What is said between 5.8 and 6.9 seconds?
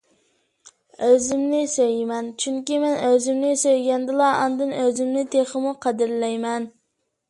قەدىرلەيمەن.